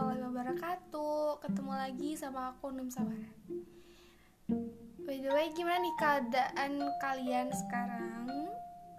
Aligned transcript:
warahmatullahi 0.00 0.32
wabarakatuh. 0.32 1.44
Ketemu 1.44 1.72
lagi 1.76 2.10
sama 2.16 2.56
aku 2.56 2.72
Num 2.72 2.88
Sabara. 2.88 3.28
By 5.04 5.16
the 5.20 5.28
way, 5.28 5.52
gimana 5.52 5.76
nih 5.84 5.96
keadaan 6.00 6.72
kalian 7.04 7.52
sekarang? 7.52 8.48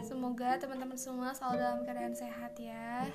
Semoga 0.05 0.61
teman-teman 0.61 0.97
semua 0.97 1.33
selalu 1.33 1.57
dalam 1.57 1.79
keadaan 1.89 2.13
sehat 2.13 2.53
ya. 2.61 3.09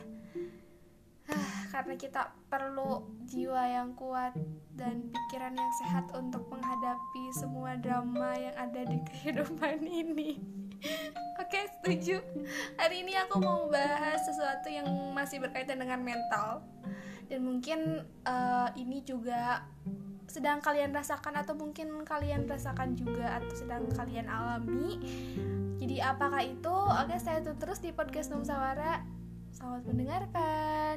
Ah, 1.31 1.59
Karena 1.71 1.95
kita 1.95 2.35
perlu 2.51 3.07
jiwa 3.23 3.63
yang 3.71 3.95
kuat 3.95 4.35
dan 4.75 5.07
pikiran 5.07 5.55
yang 5.55 5.73
sehat 5.87 6.11
untuk 6.11 6.43
menghadapi 6.51 7.25
semua 7.39 7.79
drama 7.79 8.35
yang 8.35 8.55
ada 8.59 8.83
di 8.83 8.99
kehidupan 9.15 9.87
ini 9.87 10.56
Oke, 11.37 11.61
setuju. 11.79 12.21
Hari 12.81 13.07
ini 13.07 13.15
aku 13.17 13.39
mau 13.39 13.69
bahas 13.71 14.25
sesuatu 14.25 14.67
yang 14.67 14.89
masih 15.15 15.39
berkaitan 15.39 15.79
dengan 15.79 16.01
mental. 16.03 16.65
Dan 17.27 17.43
mungkin 17.43 18.07
uh, 18.27 18.69
ini 18.79 19.03
juga 19.03 19.67
sedang 20.27 20.59
kalian 20.59 20.91
rasakan 20.91 21.39
atau 21.39 21.55
mungkin 21.55 22.03
kalian 22.03 22.51
rasakan 22.51 22.99
juga 22.99 23.39
atau 23.39 23.53
sedang 23.55 23.87
kalian 23.95 24.27
alami. 24.27 24.99
Jadi 25.79 26.03
apakah 26.03 26.43
itu? 26.43 26.75
Oke, 26.75 27.17
saya 27.23 27.43
tuh 27.43 27.55
terus 27.59 27.79
di 27.79 27.95
podcast 27.95 28.35
Num 28.35 28.43
Sawara. 28.43 29.07
Selamat 29.55 29.83
mendengarkan. 29.87 30.97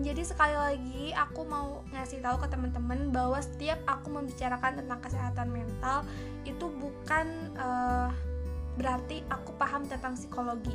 Jadi 0.00 0.22
sekali 0.24 0.56
lagi 0.56 1.04
aku 1.12 1.44
mau 1.44 1.84
ngasih 1.92 2.24
tahu 2.24 2.40
ke 2.40 2.48
teman-teman 2.48 3.12
bahwa 3.12 3.36
setiap 3.44 3.76
aku 3.84 4.08
membicarakan 4.08 4.80
tentang 4.80 5.00
kesehatan 5.04 5.48
mental 5.52 6.08
itu 6.48 6.72
bukan 6.80 7.52
uh, 7.60 8.08
berarti 8.80 9.20
aku 9.28 9.52
paham 9.60 9.84
tentang 9.84 10.16
psikologi. 10.16 10.74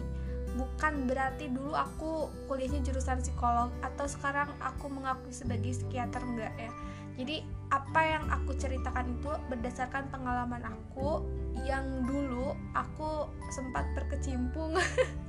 Bukan 0.57 1.09
berarti 1.09 1.49
dulu 1.49 1.73
aku 1.73 2.29
kuliahnya 2.49 2.81
jurusan 2.85 3.21
psikolog 3.21 3.69
atau 3.81 4.05
sekarang 4.05 4.49
aku 4.61 4.89
mengakui 4.89 5.33
sebagai 5.33 5.73
psikiater 5.73 6.21
enggak 6.21 6.53
ya. 6.57 6.71
Jadi 7.17 7.41
apa 7.73 8.01
yang 8.05 8.23
aku 8.29 8.53
ceritakan 8.53 9.17
itu 9.17 9.31
berdasarkan 9.49 10.13
pengalaman 10.13 10.61
aku 10.61 11.25
yang 11.65 12.05
dulu 12.05 12.53
aku 12.75 13.31
sempat 13.49 13.87
berkecimpung 13.95 14.77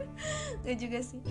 Gak 0.66 0.76
juga 0.82 0.98
sih. 1.00 1.22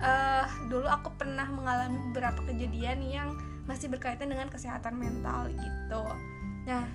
Uh, 0.00 0.46
dulu 0.72 0.88
aku 0.88 1.12
pernah 1.20 1.44
mengalami 1.46 2.00
beberapa 2.10 2.40
kejadian 2.48 3.04
yang 3.04 3.28
masih 3.68 3.92
berkaitan 3.92 4.32
dengan 4.32 4.48
kesehatan 4.48 4.96
mental 4.96 5.52
gitu. 5.52 6.02
Nah 6.64 6.88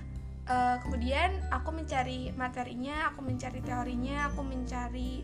uh, 0.50 0.76
kemudian 0.82 1.38
aku 1.54 1.70
mencari 1.70 2.34
materinya 2.34 3.14
aku 3.14 3.22
mencari 3.22 3.62
teorinya 3.62 4.28
aku 4.28 4.42
mencari 4.42 5.22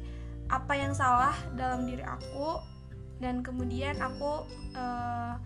apa 0.49 0.73
yang 0.79 0.95
salah 0.95 1.35
dalam 1.59 1.85
diri 1.85 2.07
aku. 2.07 2.63
Dan 3.23 3.43
kemudian 3.47 4.03
aku 4.03 4.47
uh, 4.75 5.39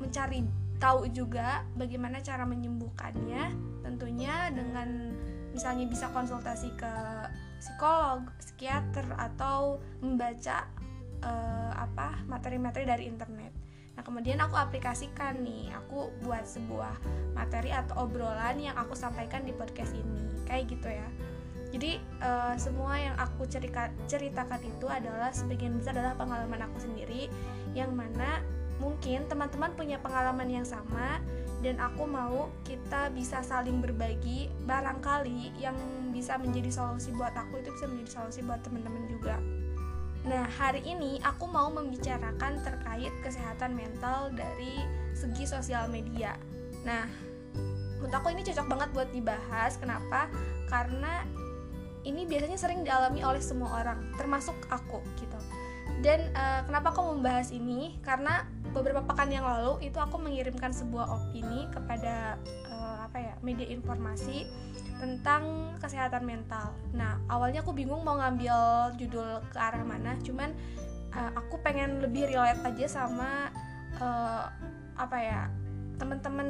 mencari 0.00 0.40
tahu 0.78 1.10
juga 1.10 1.66
bagaimana 1.74 2.22
cara 2.22 2.46
menyembuhkannya 2.46 3.50
tentunya 3.82 4.48
dengan 4.54 5.12
misalnya 5.58 5.90
bisa 5.90 6.06
konsultasi 6.14 6.70
ke 6.78 6.94
psikolog, 7.58 8.30
psikiater 8.38 9.02
atau 9.18 9.82
membaca 9.98 10.70
uh, 11.26 11.74
apa 11.74 12.22
materi-materi 12.30 12.86
dari 12.86 13.04
internet. 13.10 13.50
Nah, 13.98 14.06
kemudian 14.06 14.38
aku 14.38 14.54
aplikasikan 14.54 15.42
nih, 15.42 15.74
aku 15.74 16.14
buat 16.22 16.46
sebuah 16.46 16.94
materi 17.34 17.74
atau 17.74 18.06
obrolan 18.06 18.62
yang 18.62 18.78
aku 18.78 18.94
sampaikan 18.94 19.42
di 19.42 19.50
podcast 19.50 19.90
ini. 19.90 20.46
Kayak 20.46 20.78
gitu 20.78 20.86
ya. 20.86 21.08
Jadi 21.74 21.98
uh, 22.22 22.54
semua 22.54 22.94
yang 22.94 23.18
aku 23.18 23.44
cerita, 23.50 23.90
ceritakan 24.06 24.62
itu 24.62 24.86
adalah 24.86 25.34
sebagian 25.34 25.76
besar 25.76 25.98
adalah 25.98 26.14
pengalaman 26.14 26.62
aku 26.70 26.78
sendiri 26.80 27.26
yang 27.74 27.92
mana 27.92 28.40
mungkin 28.78 29.26
teman-teman 29.26 29.74
punya 29.74 29.98
pengalaman 29.98 30.46
yang 30.48 30.64
sama 30.64 31.18
dan 31.58 31.74
aku 31.82 32.06
mau 32.06 32.50
kita 32.62 33.10
bisa 33.10 33.42
saling 33.42 33.82
berbagi 33.82 34.46
barangkali 34.62 35.58
yang 35.58 35.74
bisa 36.14 36.38
menjadi 36.38 36.70
solusi 36.70 37.10
buat 37.14 37.34
aku 37.34 37.58
itu 37.58 37.74
bisa 37.74 37.86
menjadi 37.90 38.10
solusi 38.22 38.40
buat 38.46 38.62
teman-teman 38.62 39.04
juga. 39.10 39.42
Nah 40.26 40.46
hari 40.46 40.82
ini 40.86 41.18
aku 41.26 41.50
mau 41.50 41.66
membicarakan 41.70 42.62
terkait 42.62 43.10
kesehatan 43.26 43.74
mental 43.74 44.30
dari 44.34 44.86
segi 45.14 45.46
sosial 45.46 45.90
media. 45.90 46.38
Nah 46.86 47.10
menurut 47.98 48.14
aku 48.14 48.30
ini 48.30 48.46
cocok 48.46 48.66
banget 48.70 48.88
buat 48.94 49.08
dibahas. 49.10 49.74
Kenapa? 49.82 50.30
Karena 50.70 51.26
ini 52.06 52.22
biasanya 52.22 52.58
sering 52.58 52.86
dialami 52.86 53.26
oleh 53.26 53.42
semua 53.42 53.82
orang 53.82 53.98
termasuk 54.14 54.54
aku 54.70 55.02
gitu 55.18 55.37
dan 55.98 56.30
uh, 56.34 56.62
kenapa 56.62 56.94
aku 56.94 57.18
membahas 57.18 57.50
ini 57.50 57.98
karena 58.06 58.46
beberapa 58.70 59.02
pekan 59.02 59.32
yang 59.32 59.42
lalu 59.42 59.82
itu 59.82 59.98
aku 59.98 60.20
mengirimkan 60.20 60.70
sebuah 60.70 61.10
opini 61.10 61.66
kepada 61.74 62.38
uh, 62.70 63.08
apa 63.08 63.18
ya 63.18 63.34
media 63.42 63.66
informasi 63.66 64.46
tentang 64.98 65.74
kesehatan 65.82 66.26
mental. 66.26 66.74
Nah 66.94 67.18
awalnya 67.30 67.66
aku 67.66 67.74
bingung 67.74 68.02
mau 68.06 68.18
ngambil 68.18 68.54
judul 68.98 69.42
ke 69.50 69.58
arah 69.58 69.82
mana, 69.82 70.14
cuman 70.22 70.54
uh, 71.14 71.30
aku 71.34 71.58
pengen 71.62 71.98
lebih 72.02 72.30
relate 72.30 72.62
aja 72.62 73.02
sama 73.02 73.50
uh, 73.98 74.46
apa 74.98 75.18
ya 75.18 75.40
teman-teman 75.98 76.48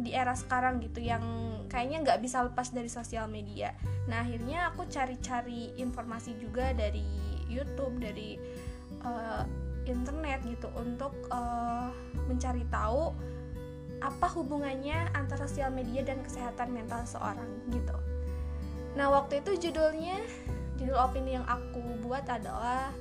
di 0.00 0.16
era 0.16 0.32
sekarang 0.32 0.80
gitu 0.80 1.04
yang 1.04 1.20
kayaknya 1.68 2.00
nggak 2.00 2.20
bisa 2.24 2.40
lepas 2.46 2.72
dari 2.72 2.88
sosial 2.88 3.28
media. 3.28 3.76
Nah 4.08 4.24
akhirnya 4.24 4.72
aku 4.72 4.88
cari-cari 4.88 5.76
informasi 5.76 6.40
juga 6.40 6.72
dari 6.72 7.04
YouTube, 7.50 8.00
dari 8.00 8.40
uh, 9.06 9.46
internet 9.86 10.42
gitu 10.42 10.66
untuk 10.74 11.14
uh, 11.30 11.94
mencari 12.26 12.66
tahu 12.68 13.14
apa 14.02 14.26
hubungannya 14.36 15.08
antara 15.16 15.48
sosial 15.48 15.72
media 15.72 16.04
dan 16.04 16.20
kesehatan 16.20 16.74
mental 16.74 17.06
seorang 17.08 17.48
gitu. 17.72 17.96
Nah 18.98 19.08
waktu 19.08 19.40
itu 19.40 19.70
judulnya 19.70 20.20
judul 20.76 20.98
opini 21.00 21.38
yang 21.38 21.46
aku 21.48 21.80
buat 22.04 22.28
adalah 22.28 22.92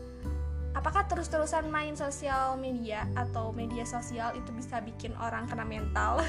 apakah 0.71 1.03
terus-terusan 1.11 1.67
main 1.67 1.99
sosial 1.99 2.55
media 2.55 3.07
atau 3.19 3.51
media 3.51 3.83
sosial 3.83 4.31
itu 4.39 4.55
bisa 4.55 4.79
bikin 4.79 5.11
orang 5.19 5.49
kena 5.51 5.67
mental? 5.67 6.23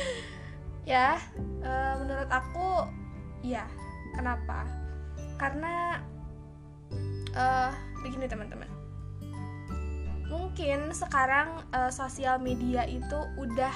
ya 0.88 1.20
uh, 1.60 1.92
menurut 2.00 2.30
aku 2.32 2.88
ya 3.44 3.68
kenapa? 4.16 4.64
Karena 5.36 6.00
uh, 7.36 7.70
begini 8.00 8.24
teman-teman 8.24 8.75
mungkin 10.30 10.90
sekarang 10.90 11.62
uh, 11.70 11.90
sosial 11.90 12.38
media 12.42 12.86
itu 12.86 13.18
udah 13.38 13.72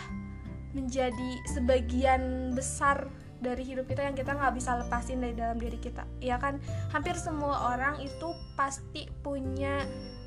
menjadi 0.71 1.31
sebagian 1.50 2.55
besar 2.55 3.11
dari 3.41 3.65
hidup 3.65 3.88
kita 3.88 4.05
yang 4.05 4.15
kita 4.15 4.37
nggak 4.37 4.55
bisa 4.55 4.77
lepasin 4.78 5.25
dari 5.25 5.34
dalam 5.34 5.56
diri 5.56 5.81
kita. 5.81 6.05
Ya 6.21 6.37
kan? 6.37 6.61
Hampir 6.93 7.16
semua 7.16 7.75
orang 7.75 7.99
itu 7.99 8.37
pasti 8.55 9.09
punya 9.25 9.83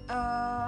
uh, 0.10 0.68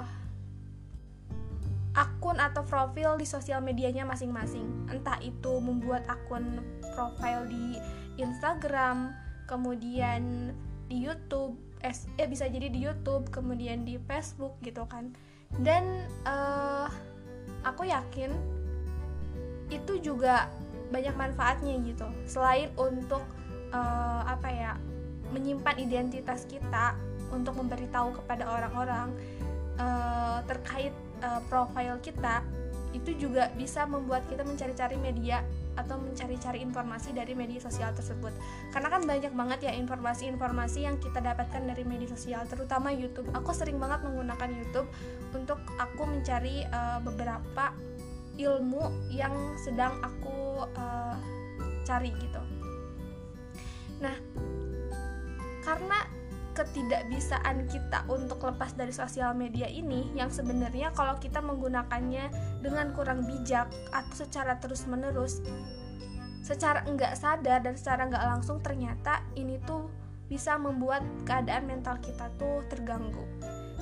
akun 1.96 2.38
atau 2.38 2.62
profil 2.62 3.18
di 3.18 3.26
sosial 3.26 3.60
medianya 3.60 4.06
masing-masing. 4.06 4.88
Entah 4.88 5.18
itu 5.20 5.58
membuat 5.58 6.06
akun 6.06 6.62
profil 6.94 7.50
di 7.50 7.76
Instagram 8.16 9.12
kemudian 9.44 10.52
di 10.86 11.02
YouTube 11.02 11.58
eh, 11.82 11.92
eh 12.18 12.28
bisa 12.30 12.46
jadi 12.46 12.70
di 12.70 12.80
YouTube 12.82 13.28
kemudian 13.28 13.84
di 13.84 13.98
Facebook 14.06 14.56
gitu 14.62 14.86
kan 14.86 15.12
dan 15.62 16.04
uh, 16.26 16.90
aku 17.64 17.88
yakin 17.88 18.30
itu 19.72 19.98
juga 19.98 20.50
banyak 20.94 21.14
manfaatnya 21.18 21.74
gitu. 21.82 22.06
Selain 22.28 22.70
untuk 22.78 23.22
uh, 23.74 24.22
apa 24.26 24.48
ya 24.50 24.72
menyimpan 25.34 25.76
identitas 25.82 26.46
kita 26.46 26.94
untuk 27.34 27.58
memberitahu 27.58 28.14
kepada 28.22 28.46
orang-orang 28.46 29.10
uh, 29.82 30.38
terkait 30.46 30.94
uh, 31.26 31.42
profil 31.50 31.98
kita 31.98 32.46
itu 32.94 33.12
juga 33.18 33.50
bisa 33.58 33.84
membuat 33.84 34.24
kita 34.30 34.46
mencari-cari 34.46 34.96
media 34.96 35.42
atau 35.76 36.00
mencari-cari 36.00 36.64
informasi 36.64 37.12
dari 37.12 37.36
media 37.36 37.60
sosial 37.60 37.92
tersebut. 37.92 38.32
Karena 38.72 38.88
kan 38.88 39.04
banyak 39.04 39.32
banget 39.36 39.70
ya 39.70 39.72
informasi-informasi 39.76 40.88
yang 40.88 40.96
kita 40.98 41.20
dapatkan 41.20 41.62
dari 41.68 41.84
media 41.84 42.08
sosial 42.08 42.48
terutama 42.48 42.90
YouTube. 42.90 43.28
Aku 43.36 43.52
sering 43.52 43.76
banget 43.76 44.02
menggunakan 44.02 44.50
YouTube 44.50 44.88
untuk 45.36 45.60
aku 45.76 46.02
mencari 46.08 46.64
uh, 46.72 46.98
beberapa 47.04 47.76
ilmu 48.36 49.12
yang 49.12 49.32
sedang 49.60 49.96
aku 50.00 50.64
uh, 50.76 51.16
cari 51.84 52.12
gitu. 52.16 52.42
Nah 54.00 54.16
karena 55.64 55.98
ketidakbisaan 56.56 57.68
kita 57.68 58.08
untuk 58.08 58.40
lepas 58.40 58.72
dari 58.72 58.90
sosial 58.90 59.36
media 59.36 59.68
ini 59.68 60.08
yang 60.16 60.32
sebenarnya 60.32 60.90
kalau 60.96 61.20
kita 61.20 61.44
menggunakannya 61.44 62.32
dengan 62.64 62.96
kurang 62.96 63.28
bijak 63.28 63.68
atau 63.92 64.14
secara 64.16 64.56
terus-menerus 64.56 65.44
secara 66.40 66.80
enggak 66.88 67.12
sadar 67.20 67.60
dan 67.60 67.76
secara 67.76 68.08
enggak 68.08 68.24
langsung 68.24 68.64
ternyata 68.64 69.20
ini 69.36 69.60
tuh 69.68 69.92
bisa 70.26 70.56
membuat 70.56 71.04
keadaan 71.28 71.68
mental 71.68 72.00
kita 72.00 72.32
tuh 72.40 72.64
terganggu 72.72 73.22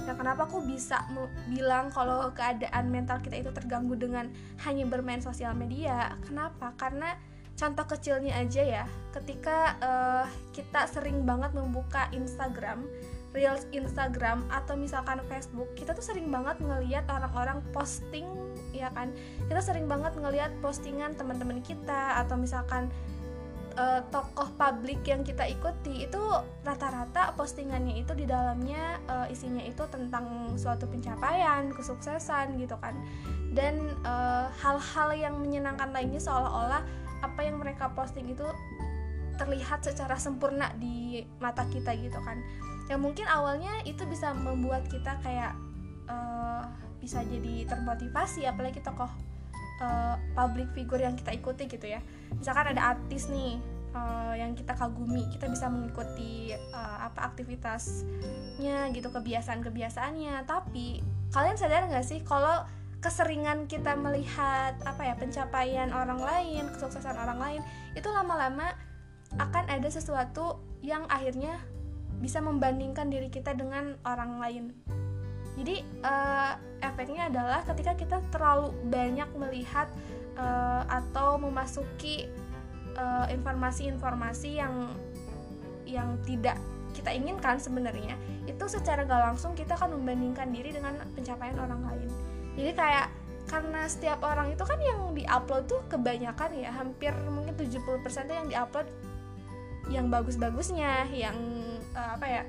Nah, 0.04 0.14
kenapa 0.20 0.44
aku 0.44 0.60
bisa 0.68 1.08
bilang 1.48 1.88
kalau 1.88 2.28
keadaan 2.36 2.92
mental 2.92 3.24
kita 3.24 3.40
itu 3.40 3.50
terganggu 3.56 3.96
dengan 3.96 4.28
hanya 4.68 4.84
bermain 4.84 5.24
sosial 5.24 5.56
media? 5.56 6.12
Kenapa? 6.28 6.76
Karena 6.76 7.16
contoh 7.54 7.86
kecilnya 7.86 8.34
aja 8.34 8.62
ya, 8.62 8.84
ketika 9.14 9.78
uh, 9.78 10.26
kita 10.50 10.90
sering 10.90 11.22
banget 11.22 11.54
membuka 11.54 12.10
Instagram, 12.10 12.82
reels 13.34 13.66
Instagram 13.70 14.46
atau 14.50 14.74
misalkan 14.74 15.22
Facebook, 15.30 15.70
kita 15.78 15.94
tuh 15.94 16.02
sering 16.02 16.30
banget 16.30 16.58
ngelihat 16.62 17.06
orang-orang 17.10 17.62
posting, 17.70 18.26
ya 18.74 18.90
kan? 18.94 19.14
Kita 19.46 19.62
sering 19.62 19.86
banget 19.86 20.14
ngelihat 20.18 20.50
postingan 20.58 21.14
teman-teman 21.14 21.62
kita 21.62 22.22
atau 22.26 22.34
misalkan 22.34 22.90
uh, 23.78 24.00
tokoh 24.10 24.50
publik 24.54 25.02
yang 25.06 25.22
kita 25.26 25.46
ikuti 25.50 26.06
itu 26.06 26.22
rata-rata 26.62 27.34
postingannya 27.34 28.02
itu 28.02 28.14
di 28.14 28.26
dalamnya 28.26 28.98
uh, 29.10 29.26
isinya 29.30 29.62
itu 29.62 29.82
tentang 29.90 30.54
suatu 30.58 30.86
pencapaian, 30.86 31.70
kesuksesan 31.74 32.58
gitu 32.58 32.78
kan. 32.78 32.94
Dan 33.54 33.94
hal-hal 34.58 35.08
uh, 35.14 35.18
yang 35.18 35.38
menyenangkan 35.38 35.94
lainnya 35.94 36.18
seolah-olah 36.18 36.82
yang 37.44 37.60
mereka 37.60 37.92
posting 37.92 38.32
itu 38.32 38.44
terlihat 39.36 39.82
secara 39.84 40.16
sempurna 40.16 40.72
di 40.78 41.22
mata 41.42 41.68
kita 41.68 41.92
gitu 41.98 42.16
kan. 42.24 42.40
Yang 42.88 43.00
mungkin 43.00 43.26
awalnya 43.28 43.72
itu 43.84 44.04
bisa 44.08 44.32
membuat 44.32 44.88
kita 44.88 45.20
kayak 45.20 45.52
uh, 46.08 46.64
bisa 47.04 47.20
jadi 47.28 47.68
termotivasi 47.68 48.48
apalagi 48.48 48.80
tokoh 48.80 49.12
uh, 49.84 50.16
public 50.32 50.72
figure 50.72 51.04
yang 51.04 51.12
kita 51.18 51.36
ikuti 51.36 51.68
gitu 51.68 51.84
ya 51.84 52.00
misalkan 52.32 52.72
ada 52.72 52.96
artis 52.96 53.28
nih 53.28 53.60
uh, 53.92 54.32
yang 54.32 54.56
kita 54.56 54.72
kagumi 54.72 55.28
kita 55.28 55.50
bisa 55.52 55.68
mengikuti 55.68 56.56
uh, 56.72 56.98
apa 57.04 57.28
aktivitasnya 57.34 58.88
gitu 58.96 59.08
kebiasaan-kebiasaannya 59.12 60.48
tapi 60.48 61.04
kalian 61.34 61.60
sadar 61.60 61.90
nggak 61.90 62.06
sih 62.06 62.24
kalau 62.24 62.64
keseringan 63.04 63.68
kita 63.68 63.92
melihat 64.00 64.72
apa 64.88 65.02
ya 65.04 65.14
pencapaian 65.20 65.92
orang 65.92 66.16
lain 66.16 66.64
kesuksesan 66.72 67.20
orang 67.20 67.36
lain 67.36 67.60
itu 67.92 68.08
lama-lama 68.08 68.72
akan 69.36 69.68
ada 69.68 69.92
sesuatu 69.92 70.56
yang 70.80 71.04
akhirnya 71.12 71.60
bisa 72.24 72.40
membandingkan 72.40 73.12
diri 73.12 73.28
kita 73.28 73.52
dengan 73.52 74.00
orang 74.08 74.40
lain. 74.40 74.64
Jadi 75.60 75.84
uh, 76.00 76.56
efeknya 76.80 77.28
adalah 77.28 77.60
ketika 77.68 77.92
kita 77.92 78.16
terlalu 78.32 78.72
banyak 78.88 79.28
melihat 79.36 79.86
uh, 80.40 80.82
atau 80.88 81.36
memasuki 81.38 82.26
eh, 82.94 83.26
informasi-informasi 83.34 84.50
uh, 84.54 84.58
yang 84.64 84.74
yang 85.84 86.08
tidak 86.24 86.56
kita 86.94 87.10
inginkan 87.10 87.58
sebenarnya 87.58 88.14
itu 88.46 88.64
secara 88.70 89.02
gak 89.02 89.34
langsung 89.34 89.52
kita 89.58 89.74
akan 89.74 89.98
membandingkan 89.98 90.54
diri 90.54 90.70
dengan 90.70 90.94
pencapaian 91.18 91.58
orang 91.58 91.82
lain 91.90 92.10
jadi 92.54 92.72
kayak 92.74 93.06
karena 93.44 93.84
setiap 93.86 94.24
orang 94.24 94.56
itu 94.56 94.64
kan 94.64 94.80
yang 94.80 95.12
diupload 95.12 95.68
tuh 95.68 95.80
kebanyakan 95.92 96.50
ya 96.56 96.70
hampir 96.72 97.12
mungkin 97.28 97.52
70% 97.54 97.84
tuh 98.24 98.34
yang 98.34 98.48
diupload 98.48 98.88
yang 99.92 100.06
bagus-bagusnya 100.08 101.04
yang 101.12 101.36
uh, 101.92 102.16
apa 102.16 102.24
ya 102.24 102.42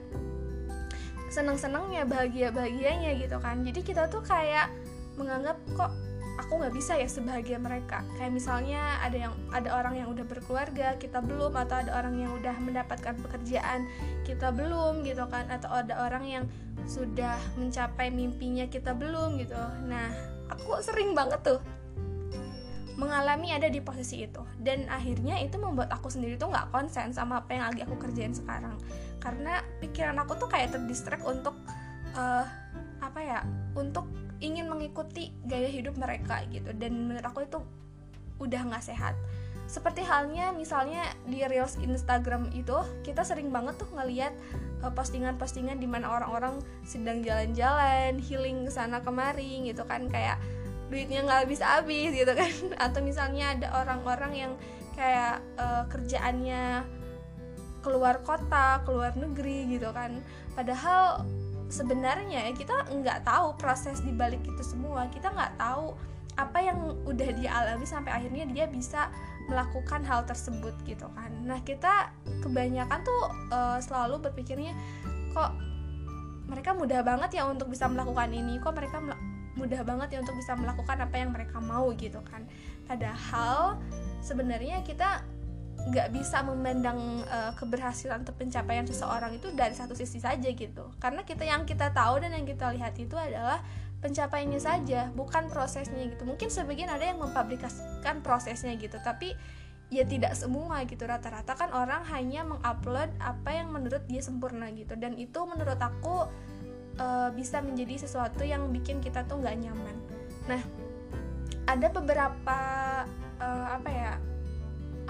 seneng-senengnya 1.27 2.07
bahagia-bahagianya 2.07 3.19
gitu 3.19 3.35
kan. 3.43 3.59
Jadi 3.67 3.83
kita 3.83 4.07
tuh 4.07 4.23
kayak 4.23 4.71
menganggap 5.19 5.59
kok 5.75 5.91
aku 6.35 6.59
nggak 6.59 6.73
bisa 6.75 6.99
ya 6.99 7.07
sebahagia 7.07 7.59
mereka. 7.59 8.03
Kayak 8.19 8.31
misalnya 8.35 8.81
ada 8.99 9.17
yang 9.27 9.33
ada 9.51 9.69
orang 9.71 9.95
yang 9.99 10.07
udah 10.11 10.25
berkeluarga 10.27 10.99
kita 10.99 11.23
belum 11.23 11.55
atau 11.55 11.75
ada 11.79 11.91
orang 11.95 12.15
yang 12.19 12.31
udah 12.35 12.55
mendapatkan 12.59 13.15
pekerjaan 13.23 13.87
kita 14.27 14.51
belum 14.51 15.07
gitu 15.07 15.23
kan. 15.31 15.47
Atau 15.47 15.71
ada 15.71 16.03
orang 16.03 16.23
yang 16.27 16.43
sudah 16.85 17.39
mencapai 17.55 18.11
mimpinya 18.11 18.67
kita 18.67 18.91
belum 18.91 19.39
gitu. 19.39 19.57
Nah 19.87 20.11
aku 20.51 20.79
sering 20.83 21.15
banget 21.15 21.41
tuh 21.41 21.59
mengalami 22.95 23.51
ada 23.51 23.67
di 23.67 23.79
posisi 23.83 24.23
itu. 24.23 24.43
Dan 24.59 24.87
akhirnya 24.87 25.39
itu 25.39 25.59
membuat 25.59 25.91
aku 25.91 26.07
sendiri 26.11 26.39
tuh 26.39 26.51
nggak 26.51 26.71
konsen 26.71 27.11
sama 27.11 27.43
apa 27.43 27.51
yang 27.55 27.63
lagi 27.71 27.81
aku 27.83 27.95
kerjain 27.99 28.35
sekarang. 28.35 28.75
Karena 29.19 29.63
pikiran 29.83 30.15
aku 30.19 30.35
tuh 30.39 30.47
kayak 30.51 30.75
terdistract 30.75 31.23
untuk 31.27 31.55
uh, 32.15 32.45
apa 32.99 33.19
ya 33.21 33.39
untuk 33.75 34.07
ingin 34.43 34.67
mengikuti 34.67 35.31
gaya 35.47 35.67
hidup 35.71 35.95
mereka 35.95 36.43
gitu. 36.51 36.71
Dan 36.75 37.07
menurut 37.07 37.25
aku 37.25 37.47
itu 37.47 37.59
udah 38.39 38.61
nggak 38.67 38.83
sehat. 38.83 39.15
Seperti 39.65 40.05
halnya 40.05 40.53
misalnya 40.53 41.09
di 41.25 41.41
reels 41.41 41.79
Instagram 41.81 42.53
itu 42.53 42.75
kita 43.01 43.25
sering 43.25 43.49
banget 43.49 43.81
tuh 43.81 43.89
ngeliat 43.97 44.35
uh, 44.85 44.93
postingan-postingan 44.93 45.81
di 45.81 45.89
mana 45.89 46.13
orang-orang 46.13 46.61
sedang 46.85 47.25
jalan-jalan 47.25 48.21
healing 48.21 48.69
sana 48.69 49.01
kemari 49.01 49.65
gitu 49.65 49.81
kan. 49.87 50.05
Kayak 50.11 50.37
duitnya 50.93 51.25
nggak 51.25 51.49
habis-habis 51.49 52.13
gitu 52.13 52.33
kan. 52.37 52.51
Atau 52.85 53.01
misalnya 53.01 53.57
ada 53.57 53.67
orang-orang 53.81 54.33
yang 54.35 54.53
kayak 54.93 55.41
uh, 55.57 55.89
kerjaannya 55.89 56.85
keluar 57.81 58.21
kota, 58.25 58.81
keluar 58.85 59.13
negeri 59.17 59.77
gitu 59.77 59.89
kan. 59.93 60.21
Padahal 60.53 61.25
sebenarnya 61.75 62.47
kita 62.55 62.87
nggak 62.87 63.27
tahu 63.27 63.59
proses 63.59 63.99
di 63.99 64.15
balik 64.15 64.39
itu 64.47 64.63
semua. 64.63 65.11
Kita 65.11 65.35
nggak 65.35 65.59
tahu 65.59 65.91
apa 66.35 66.59
yang 66.59 66.79
udah 67.07 67.29
dia 67.35 67.51
alami 67.51 67.87
sampai 67.87 68.11
akhirnya 68.11 68.43
dia 68.47 68.67
bisa 68.67 69.07
melakukan 69.51 70.03
hal 70.07 70.23
tersebut 70.23 70.75
gitu 70.87 71.07
kan. 71.11 71.31
Nah 71.43 71.59
kita 71.67 72.11
kebanyakan 72.39 72.99
tuh 73.03 73.21
uh, 73.51 73.79
selalu 73.83 74.23
berpikirnya 74.31 74.71
kok 75.35 75.51
mereka 76.47 76.71
mudah 76.77 77.01
banget 77.03 77.41
ya 77.41 77.43
untuk 77.49 77.67
bisa 77.67 77.91
melakukan 77.91 78.31
ini. 78.31 78.59
Kok 78.63 78.73
mereka 78.75 78.97
mudah 79.55 79.81
banget 79.87 80.07
ya 80.15 80.17
untuk 80.19 80.35
bisa 80.35 80.53
melakukan 80.55 80.99
apa 80.99 81.15
yang 81.15 81.31
mereka 81.31 81.63
mau 81.63 81.87
gitu 81.95 82.19
kan 82.27 82.43
padahal 82.85 83.79
sebenarnya 84.19 84.83
kita 84.83 85.23
nggak 85.85 86.09
bisa 86.09 86.41
memandang 86.41 87.21
uh, 87.29 87.53
keberhasilan 87.53 88.25
atau 88.25 88.33
pencapaian 88.33 88.85
seseorang 88.89 89.37
itu 89.37 89.53
dari 89.53 89.77
satu 89.77 89.93
sisi 89.93 90.17
saja 90.17 90.49
gitu 90.49 90.89
karena 90.97 91.21
kita 91.21 91.45
yang 91.45 91.61
kita 91.69 91.93
tahu 91.93 92.17
dan 92.21 92.33
yang 92.33 92.45
kita 92.45 92.73
lihat 92.73 92.97
itu 92.97 93.13
adalah 93.13 93.61
pencapaiannya 94.01 94.57
saja 94.57 95.13
bukan 95.13 95.45
prosesnya 95.49 96.09
gitu 96.09 96.25
mungkin 96.25 96.49
sebagian 96.49 96.89
ada 96.89 97.05
yang 97.05 97.21
mempublikasikan 97.21 98.25
prosesnya 98.25 98.73
gitu 98.81 98.97
tapi 99.05 99.37
ya 99.93 100.01
tidak 100.01 100.33
semua 100.33 100.81
gitu 100.89 101.05
rata-rata 101.05 101.53
kan 101.53 101.69
orang 101.69 102.01
hanya 102.09 102.41
mengupload 102.41 103.13
apa 103.21 103.49
yang 103.53 103.69
menurut 103.69 104.01
dia 104.09 104.25
sempurna 104.25 104.73
gitu 104.73 104.97
dan 104.97 105.13
itu 105.13 105.37
menurut 105.45 105.77
aku 105.77 106.25
uh, 106.99 107.29
bisa 107.35 107.59
menjadi 107.61 108.07
sesuatu 108.07 108.43
yang 108.43 108.71
bikin 108.71 108.99
kita 109.03 109.23
tuh 109.27 109.39
nggak 109.39 109.55
nyaman. 109.59 109.95
Nah, 110.47 110.61
ada 111.65 111.87
beberapa 111.91 112.59
uh, 113.41 113.67
apa 113.75 113.89
ya? 113.89 114.13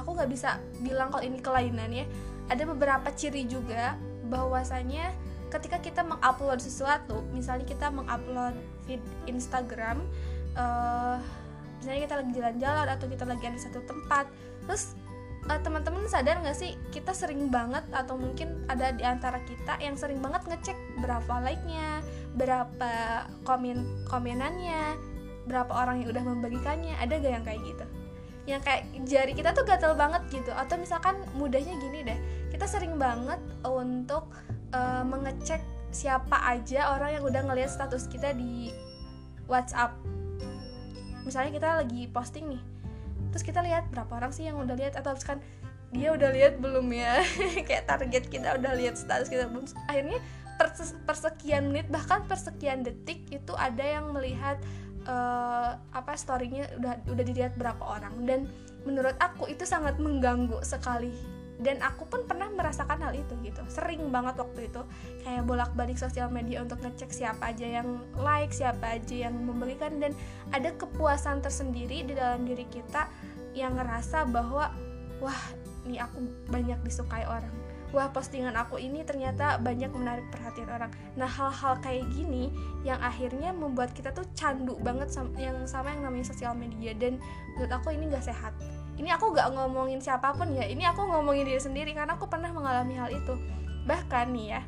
Aku 0.06 0.14
nggak 0.14 0.30
bisa 0.30 0.62
bilang 0.86 1.10
kalau 1.10 1.26
ini 1.26 1.42
kelainan 1.42 1.90
ya. 1.90 2.06
Ada 2.46 2.70
beberapa 2.70 3.10
ciri 3.18 3.50
juga 3.50 3.98
bahwasanya 4.30 5.10
ketika 5.50 5.82
kita 5.82 6.06
mengupload 6.06 6.62
sesuatu, 6.62 7.26
misalnya 7.34 7.66
kita 7.66 7.90
mengupload 7.90 8.54
feed 8.86 9.02
Instagram, 9.26 10.06
uh, 10.54 11.18
misalnya 11.82 12.02
kita 12.06 12.16
lagi 12.22 12.32
jalan-jalan 12.38 12.88
atau 12.94 13.06
kita 13.10 13.24
lagi 13.26 13.44
ada 13.50 13.58
di 13.58 13.64
satu 13.66 13.82
tempat, 13.90 14.30
terus 14.70 14.94
uh, 15.50 15.58
teman-teman 15.62 16.06
sadar 16.06 16.38
nggak 16.42 16.58
sih 16.58 16.78
kita 16.94 17.18
sering 17.18 17.50
banget 17.50 17.82
atau 17.90 18.14
mungkin 18.14 18.62
ada 18.70 18.94
di 18.94 19.02
antara 19.02 19.42
kita 19.46 19.82
yang 19.82 19.98
sering 19.98 20.22
banget 20.22 20.46
ngecek 20.46 20.78
berapa 21.02 21.34
like-nya, 21.42 22.06
berapa 22.38 22.92
komen 23.42 24.06
komenannya, 24.06 25.02
berapa 25.50 25.72
orang 25.72 26.06
yang 26.06 26.14
udah 26.14 26.24
membagikannya, 26.26 26.94
ada 26.98 27.22
gak 27.22 27.32
yang 27.32 27.46
kayak 27.46 27.62
gitu? 27.66 27.86
Yang 28.46 28.62
kayak 28.66 28.84
jari 29.10 29.34
kita 29.34 29.50
tuh 29.58 29.66
gatel 29.66 29.98
banget 29.98 30.22
gitu. 30.30 30.54
Atau 30.54 30.78
misalkan 30.78 31.18
mudahnya 31.34 31.76
gini 31.82 32.06
deh, 32.06 32.20
kita 32.54 32.70
sering 32.70 32.98
banget 33.02 33.42
untuk 33.66 34.30
uh, 34.74 35.04
mengecek 35.06 35.62
siapa 35.90 36.36
aja 36.46 36.94
orang 36.94 37.20
yang 37.20 37.24
udah 37.24 37.42
ngeliat 37.46 37.72
status 37.72 38.06
kita 38.12 38.36
di 38.36 38.70
WhatsApp. 39.50 39.96
Misalnya 41.24 41.52
kita 41.58 41.70
lagi 41.82 42.06
posting 42.12 42.46
nih, 42.54 42.62
terus 43.34 43.42
kita 43.42 43.66
lihat 43.66 43.90
berapa 43.90 44.12
orang 44.14 44.30
sih 44.30 44.46
yang 44.46 44.62
udah 44.62 44.78
lihat 44.78 44.94
atau 44.94 45.18
misalkan 45.18 45.42
dia 45.90 46.12
udah 46.12 46.30
lihat 46.36 46.60
belum 46.62 46.86
ya? 46.92 47.24
Kayak 47.68 47.90
target 47.90 48.24
kita 48.30 48.60
udah 48.62 48.74
lihat 48.78 49.00
status 49.00 49.32
kita 49.32 49.50
belum. 49.50 49.66
Akhirnya 49.90 50.20
persekian 51.08 51.72
menit 51.72 51.88
bahkan 51.92 52.24
persekian 52.28 52.84
detik 52.84 53.28
itu 53.28 53.54
ada 53.60 53.84
yang 53.84 54.16
melihat 54.16 54.56
uh, 55.06 55.78
apa 55.94 56.14
storynya 56.18 56.70
udah 56.78 56.94
udah 57.10 57.24
dilihat 57.26 57.54
berapa 57.56 57.82
orang. 57.82 58.14
Dan 58.26 58.50
menurut 58.84 59.16
aku 59.18 59.50
itu 59.50 59.64
sangat 59.64 59.98
mengganggu 59.98 60.62
sekali. 60.62 61.14
Dan 61.56 61.80
aku 61.80 62.04
pun 62.12 62.28
pernah 62.28 62.52
merasakan 62.52 63.00
hal 63.00 63.16
itu 63.16 63.32
gitu. 63.40 63.64
Sering 63.72 64.12
banget 64.12 64.36
waktu 64.36 64.68
itu. 64.68 64.82
Kayak 65.24 65.44
bolak-balik 65.48 65.96
sosial 65.96 66.28
media 66.28 66.60
untuk 66.60 66.84
ngecek 66.84 67.16
siapa 67.16 67.56
aja 67.56 67.80
yang 67.82 68.04
like 68.20 68.52
siapa 68.52 69.00
aja 69.00 69.32
yang 69.32 69.36
memberikan. 69.40 69.98
Dan 70.04 70.12
ada 70.52 70.76
kepuasan 70.76 71.40
tersendiri 71.40 72.04
di 72.04 72.14
dalam 72.14 72.44
diri 72.44 72.68
kita 72.68 73.08
yang 73.56 73.80
ngerasa 73.80 74.28
bahwa 74.28 74.68
wah 75.24 75.42
nih 75.88 76.04
aku 76.04 76.28
banyak 76.52 76.76
disukai 76.84 77.24
orang 77.24 77.65
wah 77.94 78.10
postingan 78.10 78.56
aku 78.58 78.82
ini 78.82 79.06
ternyata 79.06 79.62
banyak 79.62 79.92
menarik 79.94 80.26
perhatian 80.34 80.70
orang. 80.72 80.92
Nah 81.20 81.30
hal-hal 81.30 81.78
kayak 81.84 82.08
gini 82.14 82.50
yang 82.82 82.98
akhirnya 83.02 83.54
membuat 83.54 83.94
kita 83.94 84.16
tuh 84.16 84.26
candu 84.34 84.78
banget 84.82 85.12
sama, 85.14 85.36
yang 85.38 85.66
sama 85.70 85.94
yang 85.94 86.06
namanya 86.06 86.32
sosial 86.32 86.58
media. 86.58 86.96
Dan 86.98 87.22
menurut 87.56 87.72
aku 87.72 87.94
ini 87.94 88.10
gak 88.10 88.26
sehat. 88.26 88.56
Ini 88.96 89.12
aku 89.16 89.36
gak 89.36 89.52
ngomongin 89.54 90.00
siapa 90.00 90.32
pun 90.34 90.56
ya 90.56 90.66
ini 90.66 90.88
aku 90.88 91.04
ngomongin 91.04 91.46
diri 91.46 91.62
sendiri 91.62 91.92
karena 91.92 92.16
aku 92.16 92.26
pernah 92.26 92.50
mengalami 92.50 92.96
hal 92.98 93.12
itu. 93.12 93.36
Bahkan 93.86 94.34
nih 94.34 94.48
ya 94.58 94.62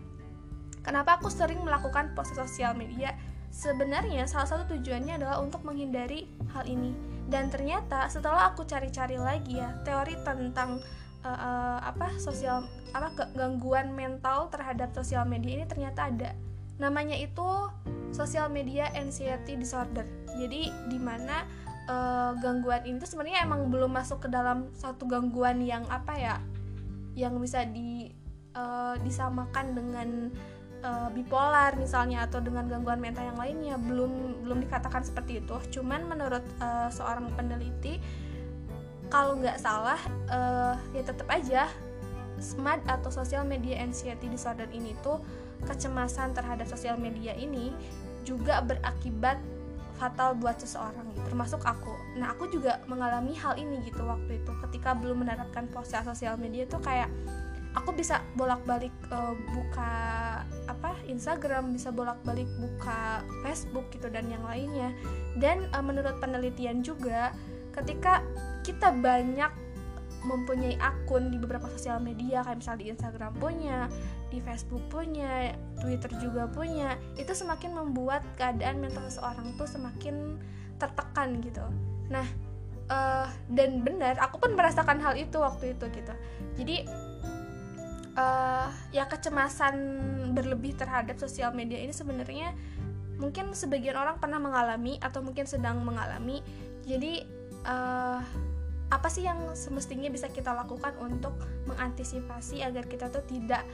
kenapa 0.88 1.20
aku 1.20 1.28
sering 1.28 1.60
melakukan 1.64 2.16
post 2.16 2.38
sosial 2.38 2.72
media? 2.78 3.12
Sebenarnya 3.48 4.28
salah 4.28 4.46
satu 4.46 4.76
tujuannya 4.76 5.20
adalah 5.20 5.40
untuk 5.44 5.64
menghindari 5.64 6.28
hal 6.56 6.68
ini. 6.68 6.94
Dan 7.28 7.52
ternyata 7.52 8.08
setelah 8.08 8.52
aku 8.52 8.64
cari-cari 8.64 9.20
lagi 9.20 9.60
ya 9.60 9.76
teori 9.84 10.16
tentang 10.24 10.80
uh, 11.24 11.30
uh, 11.30 11.78
apa 11.86 12.14
sosial 12.22 12.68
apa 12.94 13.30
gangguan 13.34 13.94
mental 13.94 14.50
terhadap 14.54 14.94
sosial 14.94 15.24
media 15.26 15.62
ini 15.62 15.66
ternyata 15.66 16.10
ada. 16.12 16.32
Namanya 16.78 17.18
itu 17.18 17.46
social 18.14 18.50
media 18.50 18.90
anxiety 18.94 19.58
disorder. 19.58 20.06
Jadi 20.38 20.70
di 20.90 21.00
mana 21.02 21.46
uh, 21.90 22.32
gangguan 22.38 22.86
ini 22.86 23.02
tuh 23.02 23.10
sebenarnya 23.10 23.48
emang 23.48 23.74
belum 23.74 23.90
masuk 23.90 24.28
ke 24.28 24.30
dalam 24.30 24.70
satu 24.78 25.10
gangguan 25.10 25.64
yang 25.64 25.84
apa 25.90 26.14
ya 26.18 26.36
yang 27.18 27.42
bisa 27.42 27.66
di 27.66 28.14
uh, 28.54 28.94
disamakan 29.02 29.74
dengan 29.74 30.10
uh, 30.86 31.10
bipolar 31.10 31.74
misalnya 31.82 32.30
atau 32.30 32.38
dengan 32.38 32.70
gangguan 32.70 33.02
mental 33.02 33.26
yang 33.26 33.40
lainnya. 33.40 33.76
Belum 33.82 34.46
belum 34.46 34.62
dikatakan 34.70 35.02
seperti 35.02 35.42
itu. 35.42 35.58
Cuman 35.74 36.06
menurut 36.06 36.46
uh, 36.62 36.90
seorang 36.94 37.34
peneliti 37.34 37.98
kalau 39.08 39.40
nggak 39.40 39.60
salah 39.60 40.00
uh, 40.32 40.76
ya 40.92 41.04
tetap 41.04 41.28
aja 41.32 41.72
SMAD 42.38 42.86
atau 42.86 43.10
social 43.10 43.44
media 43.48 43.82
anxiety 43.82 44.30
disorder 44.30 44.70
ini 44.70 44.94
tuh 45.02 45.18
kecemasan 45.66 46.38
terhadap 46.38 46.70
sosial 46.70 47.00
media 47.00 47.34
ini 47.34 47.74
juga 48.22 48.62
berakibat 48.62 49.42
fatal 49.98 50.38
buat 50.38 50.62
seseorang 50.62 51.10
gitu, 51.10 51.34
termasuk 51.34 51.62
aku. 51.66 51.90
Nah, 52.22 52.38
aku 52.38 52.46
juga 52.54 52.78
mengalami 52.86 53.34
hal 53.34 53.58
ini 53.58 53.82
gitu 53.90 54.06
waktu 54.06 54.38
itu 54.38 54.52
ketika 54.70 54.94
belum 54.94 55.26
menerapkan 55.26 55.66
post 55.74 55.98
sosial 55.98 56.38
media 56.38 56.70
tuh 56.70 56.78
kayak 56.78 57.10
aku 57.74 57.98
bisa 57.98 58.22
bolak-balik 58.38 58.94
uh, 59.10 59.34
buka 59.58 59.92
apa 60.70 60.94
Instagram, 61.10 61.74
bisa 61.74 61.90
bolak-balik 61.90 62.46
buka 62.62 63.26
Facebook 63.42 63.90
gitu 63.90 64.14
dan 64.14 64.30
yang 64.30 64.46
lainnya. 64.46 64.94
Dan 65.42 65.66
uh, 65.74 65.82
menurut 65.82 66.22
penelitian 66.22 66.86
juga 66.86 67.34
ketika 67.74 68.22
kita 68.68 68.92
banyak 68.92 69.48
mempunyai 70.28 70.76
akun 70.84 71.32
di 71.32 71.40
beberapa 71.40 71.72
sosial 71.72 72.04
media 72.04 72.44
kayak 72.44 72.60
misalnya 72.60 72.84
di 72.84 72.88
Instagram 72.92 73.32
punya, 73.40 73.88
di 74.28 74.44
Facebook 74.44 74.84
punya, 74.92 75.56
Twitter 75.80 76.12
juga 76.20 76.52
punya, 76.52 77.00
itu 77.16 77.32
semakin 77.32 77.72
membuat 77.72 78.28
keadaan 78.36 78.84
mental 78.84 79.08
seseorang 79.08 79.56
tuh 79.56 79.72
semakin 79.72 80.36
tertekan 80.76 81.40
gitu. 81.40 81.64
Nah, 82.12 82.28
uh, 82.92 83.32
dan 83.48 83.88
benar, 83.88 84.20
aku 84.20 84.44
pun 84.44 84.52
merasakan 84.60 85.00
hal 85.00 85.16
itu 85.16 85.40
waktu 85.40 85.80
itu 85.80 85.86
gitu. 85.96 86.14
Jadi 86.60 86.76
uh, 88.20 88.68
ya 88.92 89.08
kecemasan 89.08 89.76
berlebih 90.36 90.76
terhadap 90.76 91.16
sosial 91.16 91.56
media 91.56 91.80
ini 91.80 91.96
sebenarnya 91.96 92.52
mungkin 93.18 93.56
sebagian 93.56 93.96
orang 93.96 94.20
pernah 94.20 94.38
mengalami 94.44 95.00
atau 95.00 95.24
mungkin 95.24 95.48
sedang 95.48 95.82
mengalami. 95.88 96.44
Jadi 96.84 97.24
uh, 97.64 98.22
apa 98.88 99.12
sih 99.12 99.28
yang 99.28 99.52
semestinya 99.52 100.08
bisa 100.08 100.32
kita 100.32 100.56
lakukan 100.56 100.96
untuk 101.04 101.36
mengantisipasi 101.68 102.64
agar 102.64 102.88
kita 102.88 103.12
tuh 103.12 103.24
tidak 103.28 103.68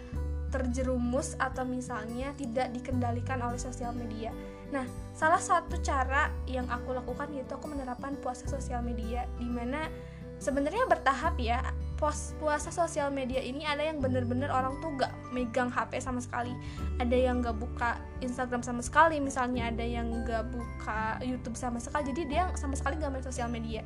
terjerumus 0.49 1.33
atau 1.41 1.65
misalnya 1.65 2.29
tidak 2.37 2.69
dikendalikan 2.73 3.41
oleh 3.41 3.57
sosial 3.57 3.93
media. 3.93 4.29
Nah, 4.69 4.85
salah 5.17 5.41
satu 5.41 5.81
cara 5.81 6.29
yang 6.45 6.69
aku 6.69 6.93
lakukan 6.93 7.29
yaitu 7.33 7.57
aku 7.57 7.69
menerapkan 7.69 8.13
puasa 8.21 8.45
sosial 8.45 8.85
media 8.85 9.25
di 9.41 9.49
mana 9.49 9.89
sebenarnya 10.37 10.85
bertahap 10.85 11.37
ya. 11.41 11.61
Pos 11.93 12.35
puasa 12.35 12.67
sosial 12.67 13.13
media 13.15 13.39
ini 13.39 13.63
ada 13.63 13.79
yang 13.79 14.03
bener-bener 14.03 14.51
orang 14.51 14.75
tuh 14.83 14.91
gak 14.97 15.13
megang 15.31 15.71
HP 15.71 16.03
sama 16.03 16.19
sekali. 16.19 16.51
Ada 16.99 17.15
yang 17.15 17.39
gak 17.39 17.57
buka 17.57 18.01
Instagram 18.19 18.59
sama 18.59 18.81
sekali, 18.83 19.23
misalnya 19.23 19.71
ada 19.71 19.85
yang 19.85 20.09
gak 20.25 20.51
buka 20.51 21.21
YouTube 21.23 21.55
sama 21.55 21.79
sekali. 21.79 22.11
Jadi 22.11 22.21
dia 22.27 22.49
sama 22.59 22.75
sekali 22.75 22.99
gak 22.99 23.13
main 23.13 23.23
sosial 23.23 23.47
media 23.47 23.85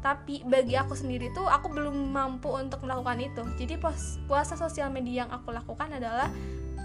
tapi 0.00 0.40
bagi 0.48 0.74
aku 0.80 0.96
sendiri 0.96 1.28
tuh 1.36 1.44
aku 1.44 1.68
belum 1.68 2.12
mampu 2.12 2.48
untuk 2.52 2.84
melakukan 2.84 3.20
itu. 3.20 3.42
Jadi 3.60 3.76
puasa 4.24 4.56
sosial 4.56 4.88
media 4.88 5.24
yang 5.24 5.30
aku 5.30 5.52
lakukan 5.52 5.92
adalah 5.92 6.32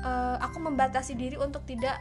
uh, 0.03 0.37
aku 0.43 0.59
membatasi 0.59 1.15
diri 1.15 1.39
untuk 1.39 1.63
tidak 1.63 1.95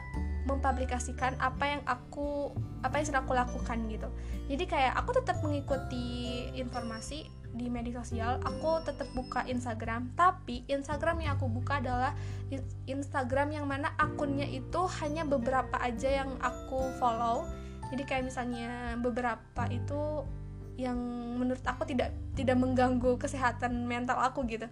mempublikasikan 0.45 1.33
apa 1.41 1.65
yang 1.65 1.81
aku 1.89 2.53
apa 2.85 3.01
yang 3.01 3.05
sedang 3.09 3.25
aku 3.25 3.33
lakukan 3.33 3.77
gitu. 3.89 4.07
Jadi 4.45 4.63
kayak 4.69 4.93
aku 4.93 5.17
tetap 5.17 5.41
mengikuti 5.41 6.45
informasi 6.53 7.25
di 7.55 7.71
media 7.71 8.03
sosial 8.03 8.37
aku 8.43 8.83
tetap 8.85 9.09
buka 9.17 9.41
Instagram. 9.49 10.13
Tapi 10.13 10.67
Instagram 10.69 11.23
yang 11.23 11.39
aku 11.39 11.49
buka 11.49 11.81
adalah 11.81 12.13
Instagram 12.85 13.57
yang 13.57 13.65
mana 13.65 13.95
akunnya 13.97 14.45
itu 14.45 14.85
hanya 15.01 15.25
beberapa 15.25 15.79
aja 15.81 16.21
yang 16.21 16.37
aku 16.43 16.93
follow. 17.01 17.49
Jadi 17.89 18.03
kayak 18.05 18.29
misalnya 18.29 18.99
beberapa 19.01 19.65
itu 19.73 20.25
yang 20.75 20.97
menurut 21.39 21.63
aku 21.63 21.87
tidak 21.87 22.11
tidak 22.35 22.59
mengganggu 22.59 23.15
kesehatan 23.19 23.87
mental 23.87 24.19
aku 24.19 24.43
gitu. 24.47 24.67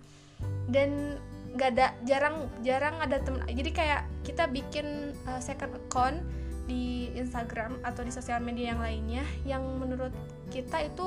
Dan 0.67 1.19
nggak 1.53 1.69
ada 1.77 1.88
jarang 2.01 2.50
jarang 2.65 2.98
ada 2.98 3.22
temen 3.22 3.45
jadi 3.45 3.69
kayak 3.69 4.01
kita 4.25 4.50
bikin 4.50 5.13
uh, 5.29 5.38
second 5.38 5.69
account 5.77 6.17
di 6.65 7.13
Instagram 7.13 7.77
atau 7.86 8.01
di 8.01 8.10
sosial 8.10 8.41
media 8.41 8.74
yang 8.74 8.81
lainnya 8.81 9.24
yang 9.45 9.62
menurut 9.77 10.10
kita 10.50 10.81
itu 10.81 11.05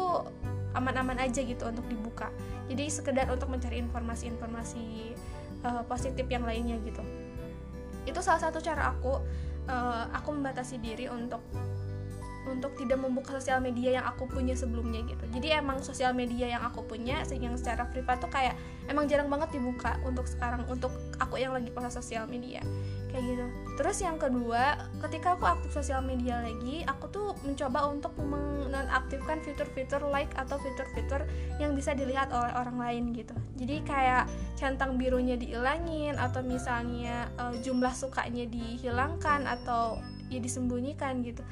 aman-aman 0.76 1.16
aja 1.16 1.40
gitu 1.40 1.64
untuk 1.64 1.88
dibuka. 1.88 2.28
Jadi 2.68 2.84
sekedar 2.92 3.32
untuk 3.32 3.48
mencari 3.48 3.80
informasi-informasi 3.80 5.16
uh, 5.64 5.82
positif 5.88 6.28
yang 6.28 6.44
lainnya 6.44 6.76
gitu. 6.84 7.00
Itu 8.04 8.20
salah 8.20 8.44
satu 8.44 8.60
cara 8.60 8.92
aku 8.92 9.16
uh, 9.66 10.04
aku 10.12 10.28
membatasi 10.36 10.76
diri 10.78 11.08
untuk 11.08 11.40
untuk 12.46 12.78
tidak 12.78 13.02
membuka 13.02 13.36
sosial 13.36 13.58
media 13.58 14.00
yang 14.00 14.06
aku 14.06 14.30
punya 14.30 14.54
sebelumnya 14.54 15.02
gitu. 15.04 15.24
Jadi 15.34 15.58
emang 15.58 15.82
sosial 15.82 16.14
media 16.14 16.56
yang 16.56 16.62
aku 16.62 16.86
punya 16.86 17.26
yang 17.34 17.58
secara 17.58 17.90
privat 17.90 18.22
tuh 18.22 18.30
kayak 18.30 18.54
emang 18.86 19.10
jarang 19.10 19.26
banget 19.26 19.58
dibuka 19.58 19.98
untuk 20.06 20.30
sekarang 20.30 20.62
untuk 20.70 20.94
aku 21.18 21.42
yang 21.42 21.52
lagi 21.52 21.68
post 21.74 21.98
sosial 21.98 22.24
media 22.30 22.62
kayak 23.10 23.24
gitu. 23.26 23.46
Terus 23.76 23.98
yang 24.00 24.16
kedua 24.16 24.78
ketika 25.02 25.34
aku 25.34 25.44
aktif 25.46 25.70
sosial 25.74 26.00
media 26.02 26.40
lagi 26.42 26.86
aku 26.86 27.10
tuh 27.10 27.28
mencoba 27.42 27.90
untuk 27.90 28.12
menonaktifkan 28.18 29.42
fitur-fitur 29.42 30.02
like 30.08 30.30
atau 30.38 30.56
fitur-fitur 30.62 31.26
yang 31.58 31.74
bisa 31.74 31.92
dilihat 31.92 32.30
oleh 32.30 32.52
orang 32.54 32.78
lain 32.78 33.04
gitu. 33.12 33.34
Jadi 33.58 33.82
kayak 33.84 34.30
centang 34.54 34.96
birunya 34.96 35.34
dihilangin 35.34 36.16
atau 36.16 36.40
misalnya 36.40 37.28
uh, 37.36 37.54
jumlah 37.60 37.92
sukanya 37.92 38.46
dihilangkan 38.46 39.44
atau 39.44 40.00
ya 40.26 40.42
disembunyikan 40.42 41.22
gitu 41.22 41.42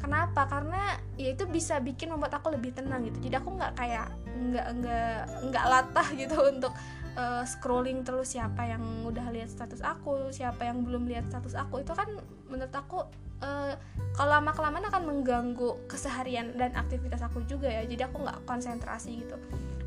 kenapa? 0.00 0.48
Karena 0.48 0.96
ya 1.14 1.36
itu 1.36 1.44
bisa 1.46 1.78
bikin 1.78 2.10
membuat 2.10 2.40
aku 2.40 2.50
lebih 2.50 2.72
tenang 2.72 3.04
gitu. 3.06 3.30
Jadi 3.30 3.34
aku 3.36 3.54
nggak 3.54 3.72
kayak 3.76 4.08
nggak 4.40 4.66
nggak 4.80 5.16
nggak 5.52 5.64
latah 5.68 6.08
gitu 6.16 6.36
untuk 6.56 6.72
uh, 7.14 7.44
scrolling 7.44 8.02
terus 8.02 8.32
siapa 8.34 8.64
yang 8.64 8.82
udah 9.04 9.28
lihat 9.30 9.52
status 9.52 9.84
aku 9.84 10.32
siapa 10.32 10.64
yang 10.64 10.82
belum 10.82 11.04
lihat 11.06 11.28
status 11.28 11.54
aku. 11.54 11.84
Itu 11.84 11.92
kan 11.92 12.08
menurut 12.48 12.72
aku 12.72 13.04
uh, 13.44 13.72
kalau 14.16 14.30
lama 14.40 14.50
kelamaan 14.56 14.86
akan 14.88 15.02
mengganggu 15.06 15.86
keseharian 15.86 16.56
dan 16.56 16.72
aktivitas 16.74 17.20
aku 17.20 17.44
juga 17.44 17.68
ya. 17.68 17.84
Jadi 17.84 18.02
aku 18.02 18.24
nggak 18.24 18.48
konsentrasi 18.48 19.22
gitu. 19.22 19.36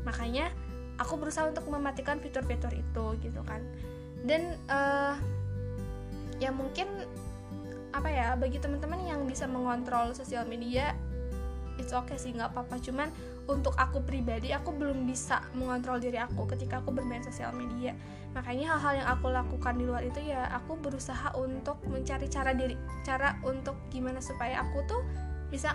Makanya 0.06 0.48
aku 1.02 1.18
berusaha 1.18 1.50
untuk 1.50 1.66
mematikan 1.66 2.22
fitur-fitur 2.22 2.70
itu 2.70 3.04
gitu 3.18 3.40
kan. 3.42 3.60
Dan 4.24 4.56
uh, 4.70 5.18
ya 6.38 6.50
mungkin 6.50 6.86
apa 7.94 8.10
ya 8.10 8.34
bagi 8.34 8.58
teman-teman 8.58 8.98
yang 9.06 9.22
bisa 9.24 9.46
mengontrol 9.46 10.10
sosial 10.10 10.42
media 10.50 10.98
it's 11.78 11.94
okay 11.94 12.14
sih 12.18 12.30
nggak 12.34 12.54
apa-apa. 12.54 12.78
Cuman 12.78 13.08
untuk 13.50 13.76
aku 13.76 14.00
pribadi 14.02 14.54
aku 14.54 14.72
belum 14.72 15.04
bisa 15.04 15.44
mengontrol 15.58 16.00
diri 16.00 16.16
aku 16.16 16.46
ketika 16.54 16.80
aku 16.80 16.94
bermain 16.94 17.22
sosial 17.22 17.52
media. 17.54 17.92
Makanya 18.34 18.78
hal-hal 18.78 18.92
yang 19.04 19.08
aku 19.10 19.26
lakukan 19.30 19.74
di 19.78 19.84
luar 19.86 20.02
itu 20.06 20.20
ya 20.22 20.48
aku 20.54 20.78
berusaha 20.78 21.34
untuk 21.38 21.78
mencari 21.86 22.26
cara 22.30 22.54
diri 22.54 22.74
cara 23.06 23.38
untuk 23.46 23.78
gimana 23.90 24.18
supaya 24.18 24.62
aku 24.62 24.78
tuh 24.86 25.02
bisa 25.50 25.74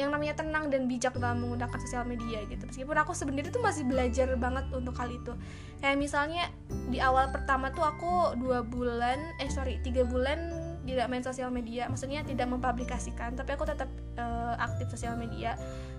yang 0.00 0.16
namanya 0.16 0.32
tenang 0.40 0.72
dan 0.72 0.88
bijak 0.88 1.12
dalam 1.20 1.44
menggunakan 1.44 1.76
sosial 1.76 2.08
media 2.08 2.40
gitu. 2.48 2.64
Meskipun 2.64 2.96
aku 2.96 3.12
sebenarnya 3.12 3.52
tuh 3.52 3.60
masih 3.60 3.84
belajar 3.84 4.32
banget 4.40 4.64
untuk 4.72 4.96
hal 4.96 5.12
itu. 5.12 5.36
Kayak 5.84 6.00
misalnya 6.00 6.48
di 6.88 7.04
awal 7.04 7.28
pertama 7.28 7.68
tuh 7.68 7.84
aku 7.84 8.32
dua 8.40 8.64
bulan 8.64 9.20
eh 9.36 9.52
sorry 9.52 9.76
tiga 9.84 10.08
bulan 10.08 10.56
tidak 10.90 11.06
main 11.06 11.22
sosial 11.22 11.54
media 11.54 11.86
maksudnya 11.86 12.26
tidak 12.26 12.50
mempublikasikan 12.50 13.38
tapi 13.38 13.54
aku 13.54 13.64
tetap 13.64 13.88
uh, 14.18 14.58
aktif 14.58 14.90
sosial 14.90 15.14
media. 15.14 15.54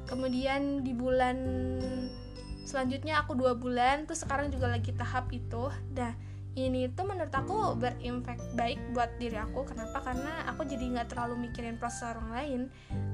Kemudian 0.06 0.84
di 0.84 0.92
bulan 0.92 1.38
selanjutnya 2.68 3.24
aku 3.24 3.34
dua 3.34 3.56
bulan 3.56 4.04
terus 4.06 4.28
sekarang 4.28 4.52
juga 4.52 4.70
lagi 4.70 4.92
tahap 4.92 5.32
itu. 5.32 5.72
Dah 5.96 6.12
ini 6.52 6.92
tuh 6.92 7.08
menurut 7.08 7.32
aku 7.32 7.80
berimpact 7.80 8.44
baik 8.60 8.80
buat 8.92 9.08
diri 9.16 9.40
aku. 9.40 9.64
Kenapa? 9.64 10.04
Karena 10.04 10.44
aku 10.52 10.68
jadi 10.68 10.84
nggak 10.84 11.16
terlalu 11.16 11.48
mikirin 11.48 11.80
proses 11.80 12.04
orang 12.04 12.28
lain. 12.36 12.62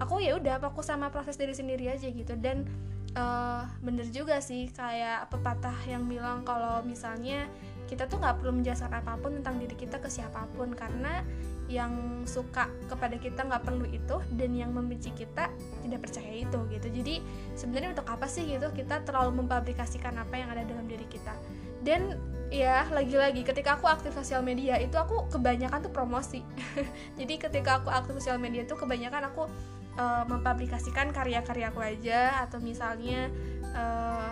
Aku 0.01 0.17
ya 0.17 0.33
udah 0.41 0.57
fokus 0.57 0.89
sama 0.89 1.13
proses 1.13 1.37
diri 1.37 1.53
sendiri 1.53 1.85
aja 1.85 2.09
gitu. 2.09 2.33
Dan 2.33 2.65
uh, 3.13 3.69
bener 3.85 4.09
juga 4.09 4.41
sih 4.41 4.73
kayak 4.73 5.29
pepatah 5.29 5.77
yang 5.85 6.09
bilang 6.09 6.41
kalau 6.41 6.81
misalnya 6.81 7.45
kita 7.85 8.09
tuh 8.09 8.17
nggak 8.17 8.41
perlu 8.41 8.57
menjelaskan 8.57 8.89
apa 8.89 9.13
pun 9.21 9.37
tentang 9.37 9.61
diri 9.61 9.77
kita 9.77 10.01
ke 10.01 10.09
siapa 10.09 10.49
pun. 10.57 10.73
Karena 10.73 11.21
yang 11.67 12.23
suka 12.23 12.71
kepada 12.87 13.19
kita 13.19 13.43
nggak 13.43 13.63
perlu 13.67 13.83
itu 13.91 14.23
dan 14.39 14.55
yang 14.55 14.71
membenci 14.71 15.11
kita 15.11 15.51
tidak 15.83 15.99
percaya 16.07 16.31
itu 16.31 16.59
gitu. 16.71 16.87
Jadi 16.87 17.15
sebenarnya 17.59 17.99
untuk 17.99 18.07
apa 18.07 18.27
sih 18.27 18.47
gitu? 18.47 18.71
Kita 18.71 19.03
terlalu 19.03 19.43
mempublikasikan 19.43 20.15
apa 20.15 20.35
yang 20.39 20.49
ada 20.51 20.63
dalam 20.63 20.87
diri 20.87 21.03
kita. 21.11 21.35
Dan 21.83 22.15
ya 22.47 22.87
lagi-lagi 22.87 23.43
ketika 23.43 23.75
aku 23.75 23.91
aktif 23.91 24.15
sosial 24.15 24.39
media 24.39 24.79
itu 24.79 24.95
aku 24.95 25.27
kebanyakan 25.27 25.83
tuh 25.83 25.91
promosi. 25.91 26.41
Jadi 27.19 27.35
ketika 27.35 27.83
aku 27.83 27.91
aktif 27.91 28.15
sosial 28.23 28.39
media 28.39 28.63
tuh 28.63 28.79
kebanyakan 28.79 29.27
aku 29.27 29.51
uh, 29.99 30.23
mempublikasikan 30.31 31.11
karya-karya 31.11 31.67
aku 31.67 31.83
aja 31.83 32.47
atau 32.47 32.63
misalnya 32.63 33.27
uh, 33.75 34.31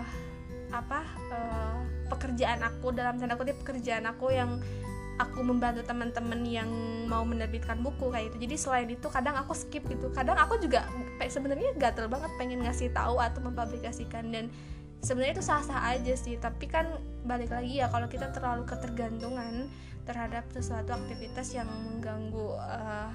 apa 0.72 1.04
uh, 1.32 1.80
pekerjaan 2.12 2.62
aku 2.63 2.94
dalam 2.94 3.18
tanda 3.18 3.36
kutip 3.36 3.58
pekerjaan 3.63 4.06
aku 4.06 4.32
yang 4.32 4.62
aku 5.15 5.39
membantu 5.48 5.79
teman-teman 5.88 6.43
yang 6.43 6.67
mau 7.07 7.24
menerbitkan 7.24 7.79
buku 7.79 8.12
kayak 8.12 8.34
gitu. 8.34 8.48
Jadi 8.48 8.55
selain 8.60 8.89
itu 8.91 9.07
kadang 9.07 9.39
aku 9.39 9.55
skip 9.55 9.88
gitu. 9.88 10.12
Kadang 10.12 10.36
aku 10.36 10.60
juga 10.60 10.88
sebenarnya 11.24 11.72
gatel 11.79 12.12
banget 12.12 12.31
pengen 12.36 12.63
ngasih 12.67 12.91
tahu 12.91 13.24
atau 13.24 13.39
mempublikasikan 13.39 14.27
dan 14.31 14.51
sebenarnya 15.00 15.39
itu 15.39 15.45
sah-sah 15.45 15.95
aja 15.95 16.13
sih. 16.19 16.36
Tapi 16.36 16.67
kan 16.67 17.00
balik 17.24 17.55
lagi 17.55 17.79
ya 17.79 17.88
kalau 17.88 18.12
kita 18.12 18.36
terlalu 18.36 18.67
ketergantungan 18.67 19.72
terhadap 20.03 20.45
sesuatu 20.51 20.93
aktivitas 20.93 21.55
yang 21.55 21.65
mengganggu 21.65 22.60
uh, 22.60 23.10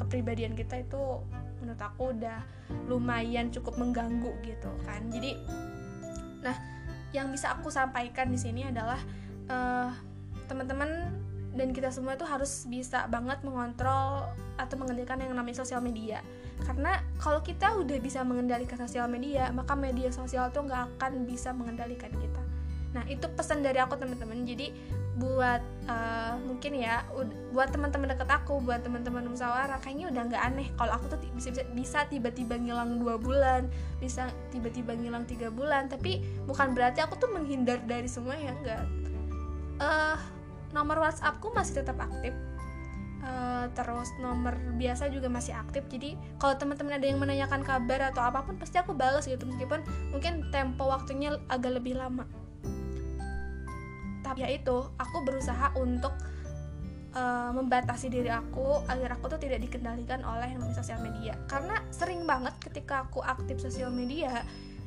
kepribadian 0.00 0.56
kita 0.56 0.82
itu 0.82 1.22
menurut 1.60 1.80
aku 1.80 2.12
udah 2.16 2.40
lumayan 2.88 3.52
cukup 3.52 3.76
mengganggu 3.76 4.32
gitu 4.40 4.72
kan. 4.88 5.04
Jadi 5.12 5.36
nah 6.40 6.56
yang 7.12 7.28
bisa 7.28 7.52
aku 7.56 7.68
sampaikan 7.68 8.28
di 8.32 8.38
sini 8.40 8.68
adalah 8.68 9.00
uh, 9.48 9.90
teman-teman 10.46 11.10
dan 11.56 11.72
kita 11.72 11.88
semua 11.88 12.14
itu 12.14 12.28
harus 12.28 12.68
bisa 12.68 13.08
banget 13.08 13.40
mengontrol 13.40 14.28
atau 14.60 14.76
mengendalikan 14.76 15.16
yang 15.18 15.32
namanya 15.32 15.64
sosial 15.64 15.80
media. 15.80 16.20
Karena 16.62 17.00
kalau 17.20 17.40
kita 17.40 17.76
udah 17.76 17.96
bisa 18.00 18.20
mengendalikan 18.24 18.76
sosial 18.76 19.08
media 19.08 19.48
maka 19.52 19.72
media 19.72 20.12
sosial 20.12 20.52
tuh 20.52 20.68
nggak 20.68 21.00
akan 21.00 21.24
bisa 21.24 21.56
mengendalikan 21.56 22.12
kita. 22.12 22.42
Nah 22.92 23.04
itu 23.08 23.24
pesan 23.32 23.64
dari 23.64 23.80
aku 23.80 23.96
teman-teman. 23.96 24.44
Jadi 24.44 24.72
buat 25.16 25.64
uh, 25.88 26.36
mungkin 26.44 26.76
ya 26.76 27.00
buat 27.56 27.72
teman-teman 27.72 28.12
deket 28.12 28.28
aku 28.28 28.60
buat 28.60 28.84
teman-teman 28.84 29.24
musyawarah 29.32 29.80
kayaknya 29.80 30.12
udah 30.12 30.22
nggak 30.28 30.42
aneh 30.44 30.68
kalau 30.76 30.92
aku 30.92 31.16
tuh 31.16 31.18
bisa 31.32 31.64
bisa 31.72 32.04
tiba-tiba 32.12 32.60
ngilang 32.60 33.00
dua 33.00 33.16
bulan 33.16 33.64
bisa 33.96 34.28
tiba-tiba 34.52 34.92
ngilang 34.92 35.24
tiga 35.24 35.48
bulan. 35.48 35.88
Tapi 35.88 36.20
bukan 36.44 36.76
berarti 36.76 37.00
aku 37.00 37.16
tuh 37.16 37.32
menghindar 37.32 37.80
dari 37.88 38.12
semua 38.12 38.36
ya 38.36 38.52
enggak 38.52 38.84
uh, 39.80 40.16
nomor 40.76 41.00
WhatsAppku 41.00 41.56
masih 41.56 41.80
tetap 41.80 41.96
aktif. 41.96 42.36
Uh, 43.26 43.66
terus 43.74 44.12
nomor 44.20 44.54
biasa 44.76 45.08
juga 45.08 45.32
masih 45.32 45.56
aktif. 45.56 45.88
Jadi 45.88 46.20
kalau 46.36 46.54
teman-teman 46.60 47.00
ada 47.00 47.06
yang 47.08 47.16
menanyakan 47.16 47.64
kabar 47.64 48.12
atau 48.12 48.20
apa 48.20 48.44
pun 48.44 48.60
pasti 48.60 48.76
aku 48.76 48.92
balas 48.92 49.24
gitu. 49.24 49.48
Meskipun 49.48 49.80
mungkin 50.12 50.52
tempo 50.52 50.84
waktunya 50.84 51.32
agak 51.48 51.80
lebih 51.80 51.96
lama. 51.96 52.28
Tapi 54.20 54.44
ya 54.44 54.52
itu 54.52 54.76
aku 55.00 55.16
berusaha 55.24 55.72
untuk 55.80 56.12
uh, 57.16 57.50
membatasi 57.56 58.12
diri 58.12 58.30
aku 58.30 58.84
agar 58.86 59.16
aku 59.16 59.32
tuh 59.32 59.40
tidak 59.40 59.64
dikendalikan 59.64 60.22
oleh 60.22 60.54
sosial 60.76 61.00
media. 61.02 61.34
Karena 61.50 61.82
sering 61.90 62.28
banget 62.28 62.52
ketika 62.62 63.08
aku 63.08 63.24
aktif 63.24 63.58
sosial 63.58 63.90
media 63.90 64.44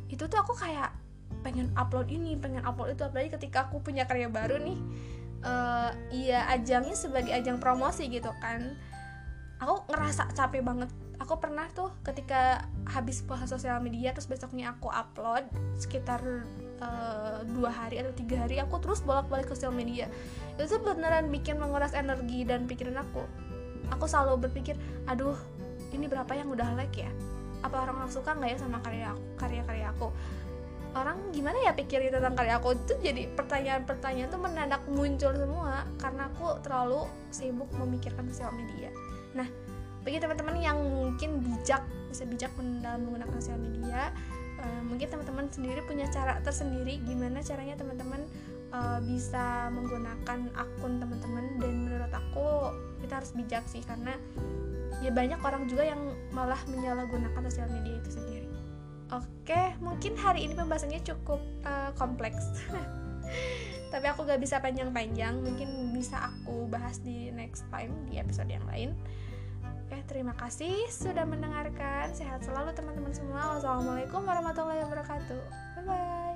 itu 0.07 0.21
tuh 0.31 0.39
aku 0.39 0.53
kayak 0.55 0.95
pengen 1.43 1.71
upload 1.75 2.07
ini 2.07 2.39
pengen 2.39 2.63
upload 2.63 2.95
itu. 2.95 3.03
Apalagi 3.03 3.35
ketika 3.35 3.67
aku 3.67 3.83
punya 3.83 4.07
karya 4.07 4.31
baru 4.31 4.61
nih 4.63 4.79
uh, 5.43 5.91
iya 6.11 6.47
ajangnya 6.51 6.95
sebagai 6.95 7.31
ajang 7.35 7.59
promosi 7.59 8.07
gitu 8.07 8.31
kan. 8.39 8.75
Aku 9.59 9.83
ngerasa 9.91 10.31
capek 10.35 10.63
banget. 10.63 10.89
Aku 11.19 11.35
pernah 11.35 11.67
tuh 11.75 11.91
ketika 12.07 12.63
habis 12.87 13.19
puasa 13.27 13.43
sosial 13.43 13.83
media 13.83 14.15
terus 14.15 14.31
besoknya 14.31 14.71
aku 14.71 14.87
upload 14.87 15.43
sekitar 15.75 16.23
uh, 16.79 17.43
dua 17.43 17.69
hari 17.69 17.99
atau 17.99 18.15
tiga 18.15 18.47
hari 18.47 18.55
aku 18.63 18.79
terus 18.79 19.03
bolak-balik 19.03 19.51
ke 19.51 19.53
sosial 19.55 19.75
media. 19.75 20.07
Itu 20.55 20.79
beneran 20.79 21.27
bikin 21.27 21.59
menguras 21.59 21.91
energi 21.91 22.47
dan 22.47 22.71
pikiran 22.71 23.03
aku. 23.03 23.23
Aku 23.91 24.07
selalu 24.07 24.47
berpikir 24.47 24.79
aduh 25.11 25.35
ini 25.91 26.07
berapa 26.07 26.31
yang 26.31 26.47
udah 26.47 26.71
like 26.79 26.95
ya? 26.95 27.11
Apa 27.59 27.83
orang-orang 27.83 28.07
suka 28.07 28.31
nggak 28.31 28.55
ya 28.55 28.57
sama 28.63 28.79
karya 28.79 29.11
aku 29.11 29.23
karya-karya 29.35 29.91
aku 29.91 30.07
orang 30.99 31.17
gimana 31.31 31.57
ya 31.63 31.71
pikirnya 31.71 32.19
tentang 32.19 32.35
karya 32.35 32.59
aku 32.59 32.75
itu 32.75 32.93
jadi 32.99 33.31
pertanyaan-pertanyaan 33.33 34.29
tuh 34.29 34.41
mendadak 34.41 34.83
muncul 34.91 35.31
semua 35.31 35.87
karena 35.95 36.27
aku 36.27 36.59
terlalu 36.59 37.07
sibuk 37.31 37.71
memikirkan 37.79 38.27
sosial 38.27 38.51
media. 38.51 38.91
Nah 39.33 39.47
bagi 40.03 40.19
teman-teman 40.19 40.55
yang 40.59 40.77
mungkin 40.83 41.39
bijak 41.39 41.83
bisa 42.11 42.27
bijak 42.27 42.51
dalam 42.83 43.05
menggunakan 43.07 43.35
sosial 43.39 43.59
media 43.61 44.11
uh, 44.59 44.81
mungkin 44.83 45.07
teman-teman 45.07 45.45
sendiri 45.47 45.79
punya 45.87 46.09
cara 46.11 46.41
tersendiri 46.43 46.99
gimana 47.07 47.39
caranya 47.39 47.79
teman-teman 47.79 48.21
uh, 48.75 48.99
bisa 48.99 49.71
menggunakan 49.71 50.51
akun 50.59 50.99
teman-teman. 50.99 51.45
Dan 51.63 51.73
menurut 51.87 52.11
aku 52.11 52.75
kita 52.99 53.23
harus 53.23 53.31
bijak 53.31 53.63
sih 53.71 53.79
karena 53.87 54.19
ya 54.99 55.15
banyak 55.15 55.39
orang 55.39 55.63
juga 55.71 55.87
yang 55.87 56.01
malah 56.35 56.59
menyalahgunakan 56.67 57.41
sosial 57.47 57.71
media 57.71 57.95
itu 58.03 58.19
sendiri 58.19 58.48
oke 59.13 59.61
mungkin 59.81 60.13
hari 60.17 60.45
ini 60.45 60.53
pembahasannya 60.53 61.01
cukup 61.05 61.41
uh, 61.65 61.91
kompleks 61.97 62.41
tapi 63.93 64.05
aku 64.05 64.25
gak 64.25 64.41
bisa 64.41 64.61
panjang-panjang 64.61 65.41
mungkin 65.41 65.93
bisa 65.93 66.29
aku 66.29 66.69
bahas 66.69 67.01
di 67.01 67.33
next 67.33 67.65
time 67.73 67.93
di 68.09 68.21
episode 68.21 68.49
yang 68.49 68.65
lain 68.69 68.93
Oke, 69.89 70.05
terima 70.05 70.37
kasih 70.37 70.85
sudah 70.85 71.25
mendengarkan. 71.25 72.13
Sehat 72.13 72.45
selalu 72.45 72.77
teman-teman 72.77 73.09
semua. 73.09 73.57
Wassalamualaikum 73.57 74.21
warahmatullahi 74.21 74.85
wabarakatuh. 74.85 75.41
Bye 75.81 75.83
bye. 75.89 76.28